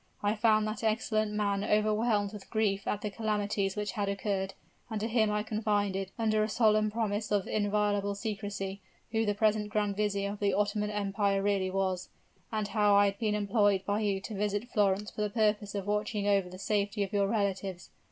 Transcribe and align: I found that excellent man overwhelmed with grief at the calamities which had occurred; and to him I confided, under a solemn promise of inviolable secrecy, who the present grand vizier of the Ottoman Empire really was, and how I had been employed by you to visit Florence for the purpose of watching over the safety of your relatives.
I 0.23 0.33
found 0.33 0.65
that 0.67 0.83
excellent 0.83 1.33
man 1.33 1.63
overwhelmed 1.63 2.33
with 2.33 2.49
grief 2.49 2.87
at 2.87 3.01
the 3.01 3.11
calamities 3.11 3.75
which 3.75 3.91
had 3.91 4.09
occurred; 4.09 4.55
and 4.89 4.99
to 4.99 5.07
him 5.07 5.29
I 5.29 5.43
confided, 5.43 6.09
under 6.17 6.43
a 6.43 6.49
solemn 6.49 6.89
promise 6.89 7.31
of 7.31 7.47
inviolable 7.47 8.15
secrecy, 8.15 8.81
who 9.11 9.27
the 9.27 9.35
present 9.35 9.69
grand 9.69 9.95
vizier 9.95 10.31
of 10.31 10.39
the 10.39 10.55
Ottoman 10.55 10.89
Empire 10.89 11.43
really 11.43 11.69
was, 11.69 12.09
and 12.51 12.69
how 12.69 12.95
I 12.95 13.05
had 13.05 13.19
been 13.19 13.35
employed 13.35 13.85
by 13.85 13.99
you 13.99 14.19
to 14.21 14.33
visit 14.33 14.69
Florence 14.69 15.11
for 15.11 15.21
the 15.21 15.29
purpose 15.29 15.75
of 15.75 15.85
watching 15.85 16.25
over 16.27 16.49
the 16.49 16.57
safety 16.57 17.03
of 17.03 17.13
your 17.13 17.27
relatives. 17.27 17.91